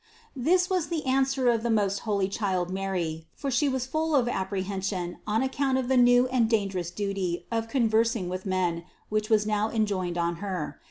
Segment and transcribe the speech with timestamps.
[0.33, 0.45] 395.
[0.51, 4.27] This was the answer of the most holy child Mary, for She was full of
[4.27, 8.27] apprehension on account of 312 CITY OF GOD the new and dangerous duty of conversing
[8.27, 10.79] with men which was now enjoined on Her.